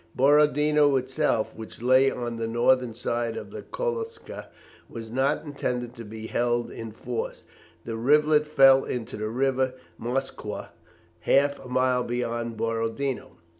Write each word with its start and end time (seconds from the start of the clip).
Borodino 0.15 0.95
itself 0.95 1.55
which 1.55 1.79
lay 1.79 2.09
on 2.09 2.37
the 2.37 2.47
northern 2.47 2.95
side 2.95 3.37
of 3.37 3.51
the 3.51 3.61
Kolocza 3.61 4.47
was 4.89 5.11
not 5.11 5.45
intended 5.45 5.93
to 5.95 6.03
be 6.03 6.25
held 6.25 6.71
in 6.71 6.91
force. 6.91 7.43
The 7.85 7.95
rivulet 7.95 8.47
fell 8.47 8.83
into 8.83 9.15
the 9.15 9.29
river 9.29 9.75
Moskwa 9.99 10.69
half 11.19 11.63
a 11.63 11.67
mile 11.69 12.03
beyond 12.03 12.57
Borodino. 12.57 13.33